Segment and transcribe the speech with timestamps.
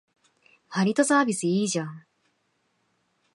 [0.71, 2.03] わりとサービスいいじゃん